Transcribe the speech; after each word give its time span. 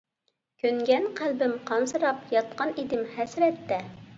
كۆنگەن 0.63 1.05
قەلبىم 1.19 1.53
قانسىراپ، 1.69 2.25
ياتقان 2.37 2.75
ئىدىم 2.85 3.07
ھەسرەتتە. 3.19 3.81